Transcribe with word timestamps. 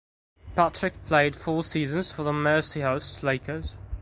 Patrick 0.55 0.95
played 1.05 1.35
four 1.35 1.63
seasons 1.63 2.11
for 2.11 2.23
the 2.23 2.31
Mercyhurst 2.31 3.21
Lakers. 3.21 3.75